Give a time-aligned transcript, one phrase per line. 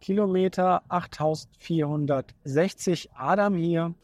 [0.00, 3.10] Kilometer 8460.
[3.14, 3.94] Adam hier.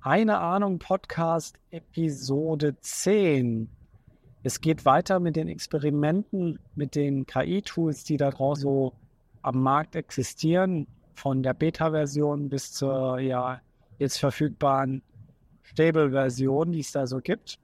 [0.00, 3.68] Eine Ahnung Podcast Episode 10.
[4.42, 8.94] Es geht weiter mit den Experimenten, mit den KI-Tools, die da draußen so
[9.42, 13.60] am Markt existieren, von der Beta-Version bis zur ja
[13.98, 15.02] jetzt verfügbaren
[15.62, 17.58] Stable-Version, die es da so gibt.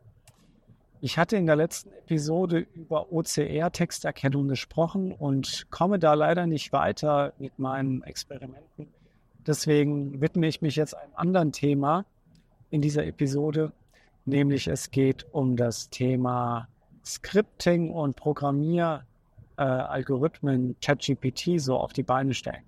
[1.04, 7.32] Ich hatte in der letzten Episode über OCR-Texterkennung gesprochen und komme da leider nicht weiter
[7.40, 8.86] mit meinen Experimenten.
[9.44, 12.04] Deswegen widme ich mich jetzt einem anderen Thema
[12.70, 13.72] in dieser Episode,
[14.26, 16.68] nämlich es geht um das Thema
[17.04, 22.62] Scripting und Programmieralgorithmen äh, ChatGPT so auf die Beine stellen.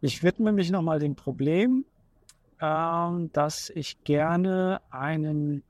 [0.00, 1.84] Ich widme mich nochmal dem Problem,
[2.58, 5.62] äh, dass ich gerne einen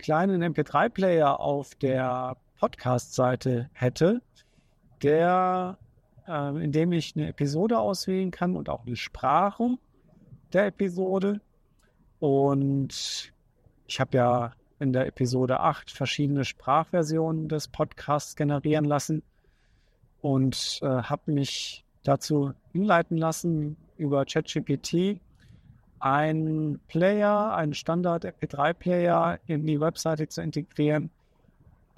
[0.00, 4.22] kleinen MP3-Player auf der Podcast-Seite hätte,
[5.02, 5.78] der,
[6.26, 9.76] äh, in dem ich eine Episode auswählen kann und auch eine Sprache
[10.52, 11.40] der Episode.
[12.18, 13.32] Und
[13.86, 19.22] ich habe ja in der Episode 8 verschiedene Sprachversionen des Podcasts generieren lassen
[20.20, 25.20] und äh, habe mich dazu hinleiten lassen, über ChatGPT
[26.00, 31.10] einen Player, einen Standard MP3-Player in die Webseite zu integrieren,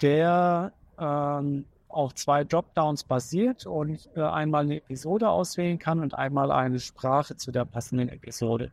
[0.01, 6.51] der ähm, auf zwei Dropdowns basiert und äh, einmal eine Episode auswählen kann und einmal
[6.51, 8.71] eine Sprache zu der passenden Episode.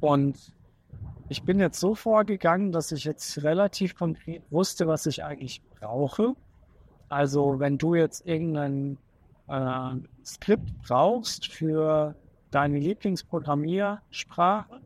[0.00, 0.52] Und
[1.28, 6.34] ich bin jetzt so vorgegangen, dass ich jetzt relativ konkret wusste, was ich eigentlich brauche.
[7.08, 8.96] Also wenn du jetzt irgendein
[9.48, 12.14] äh, Skript brauchst für
[12.50, 14.80] deine Lieblingsprogrammiersprache,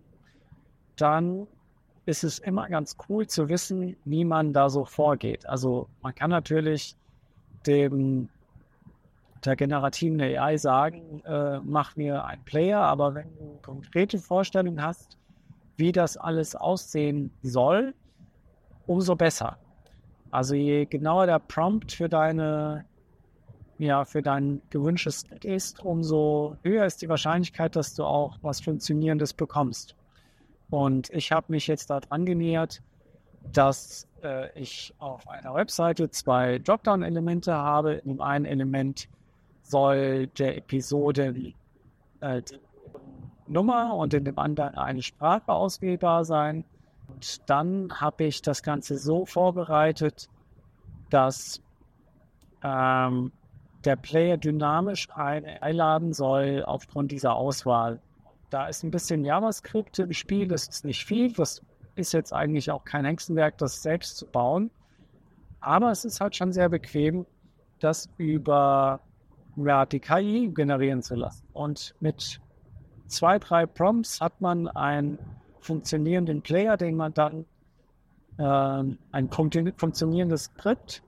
[0.96, 1.46] dann
[2.06, 5.48] ist es immer ganz cool zu wissen, wie man da so vorgeht.
[5.48, 6.96] Also man kann natürlich
[7.66, 8.28] dem
[9.44, 15.18] der generativen AI sagen, äh, mach mir einen Player, aber wenn du konkrete Vorstellungen hast,
[15.76, 17.92] wie das alles aussehen soll,
[18.86, 19.58] umso besser.
[20.30, 22.84] Also je genauer der Prompt für deine
[23.78, 29.34] ja, für dein gewünschtes ist, umso höher ist die Wahrscheinlichkeit, dass du auch was Funktionierendes
[29.34, 29.96] bekommst.
[30.70, 32.82] Und ich habe mich jetzt daran genähert,
[33.52, 37.94] dass äh, ich auf einer Webseite zwei Dropdown-Elemente habe.
[37.94, 39.08] In dem einen Element
[39.62, 41.52] soll der Episode
[42.20, 42.60] äh, die
[43.48, 46.64] Nummer und in dem anderen eine Sprache auswählbar sein.
[47.08, 50.28] Und dann habe ich das Ganze so vorbereitet,
[51.10, 51.60] dass
[52.62, 53.32] ähm,
[53.84, 58.00] der Player dynamisch einladen soll aufgrund dieser Auswahl.
[58.50, 61.62] Da ist ein bisschen JavaScript im Spiel, das ist nicht viel, das
[61.94, 64.70] ist jetzt eigentlich auch kein Hexenwerk, das selbst zu bauen.
[65.60, 67.26] Aber es ist halt schon sehr bequem,
[67.78, 69.00] das über
[69.56, 71.46] ja, die KI generieren zu lassen.
[71.52, 72.40] Und mit
[73.06, 75.18] zwei, drei Prompts hat man einen
[75.60, 77.44] funktionierenden Player, den man dann
[78.38, 81.02] äh, ein funktionierendes Skript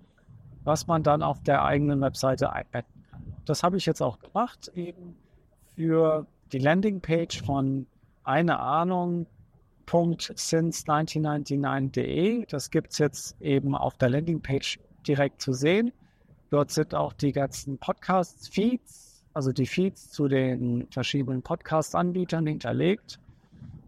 [0.65, 3.23] was man dann auf der eigenen Webseite einbetten kann.
[3.45, 5.17] Das habe ich jetzt auch gemacht, eben
[5.75, 7.87] für die Landingpage von
[8.23, 9.27] eine Ahnung.
[9.87, 12.47] since1999.de.
[12.47, 15.93] Das gibt es jetzt eben auf der Landingpage direkt zu sehen.
[16.51, 23.19] Dort sind auch die ganzen Podcast-Feeds, also die Feeds zu den verschiedenen Podcast-Anbietern hinterlegt.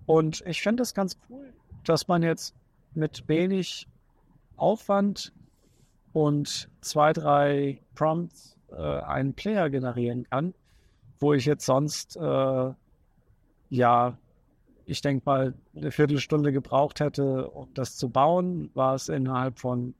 [0.05, 1.55] Und ich finde es ganz cool,
[1.85, 2.55] dass man jetzt
[2.95, 3.89] mit wenig
[4.57, 5.33] Aufwand
[6.17, 10.55] und zwei, drei Prompts äh, einen Player generieren kann,
[11.21, 12.73] wo ich jetzt sonst, äh,
[13.69, 14.17] ja,
[14.87, 19.95] ich denke mal, eine Viertelstunde gebraucht hätte, um das zu bauen, war es innerhalb von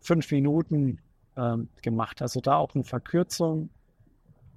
[0.00, 1.00] fünf Minuten
[1.36, 2.22] ähm, gemacht.
[2.22, 3.68] Also da auch eine Verkürzung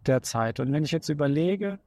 [0.05, 0.61] der Zeit.
[0.61, 1.79] Und wenn ich jetzt überlege,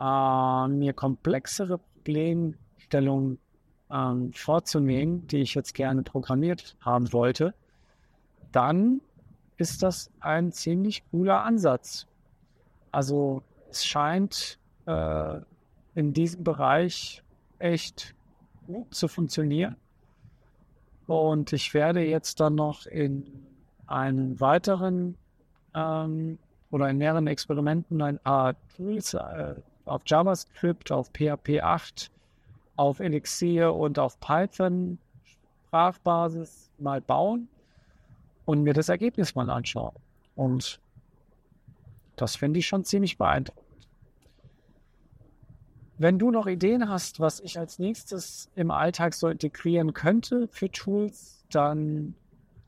[0.00, 3.38] äh, mir komplexere Problemstellungen
[3.88, 7.54] ähm, vorzunehmen, die ich jetzt gerne programmiert haben wollte,
[8.54, 9.00] dann
[9.56, 12.06] ist das ein ziemlich cooler Ansatz.
[12.92, 15.40] Also es scheint äh,
[15.94, 17.22] in diesem Bereich
[17.58, 18.14] echt
[18.66, 19.76] gut zu funktionieren.
[21.06, 23.26] Und ich werde jetzt dann noch in
[23.86, 25.16] einen weiteren
[25.74, 26.38] ähm,
[26.70, 32.10] oder in mehreren Experimenten ein paar Tools äh, auf JavaScript, auf PHP 8,
[32.76, 37.48] auf Elixir und auf Python Sprachbasis mal bauen
[38.44, 39.94] und mir das Ergebnis mal anschauen.
[40.36, 40.80] Und
[42.16, 43.64] das finde ich schon ziemlich beeindruckend.
[45.96, 50.70] Wenn du noch Ideen hast, was ich als nächstes im Alltag so integrieren könnte für
[50.70, 52.14] Tools, dann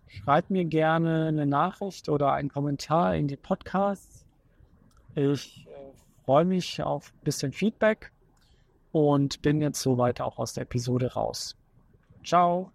[0.07, 4.25] schreib mir gerne eine Nachricht oder einen Kommentar in die Podcasts
[5.17, 8.13] Ich äh, freue mich auf ein bisschen Feedback
[8.93, 11.57] und bin jetzt soweit auch aus der Episode raus.
[12.25, 12.71] Ciao.